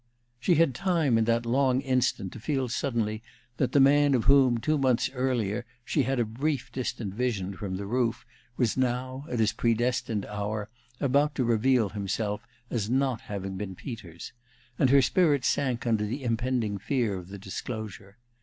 She 0.39 0.55
had 0.55 0.73
time, 0.73 1.15
in 1.19 1.25
that 1.25 1.45
long 1.45 1.79
instant, 1.81 2.33
to 2.33 2.39
feel 2.39 2.67
suddenly 2.69 3.21
that 3.57 3.71
the 3.71 3.79
man 3.79 4.15
of 4.15 4.23
whom, 4.23 4.57
two 4.57 4.79
months 4.79 5.11
earlier, 5.13 5.63
she 5.85 6.01
had 6.01 6.19
a 6.19 6.25
brief 6.25 6.71
distant 6.71 7.13
vision 7.13 7.53
from 7.55 7.75
the 7.75 7.85
roof 7.85 8.25
was 8.57 8.75
now, 8.75 9.25
at 9.29 9.37
his 9.37 9.53
predestined 9.53 10.25
hour, 10.25 10.69
about 10.99 11.35
to 11.35 11.43
reveal 11.43 11.89
himself 11.89 12.47
as 12.71 12.89
not 12.89 13.21
having 13.21 13.57
been 13.57 13.75
Peters; 13.75 14.33
and 14.79 14.89
her 14.89 15.03
spirit 15.03 15.45
sank 15.45 15.85
under 15.85 16.07
the 16.07 16.23
impending 16.23 16.79
fear 16.79 17.15
of 17.15 17.27
the 17.27 17.37
disclosure. 17.37 18.17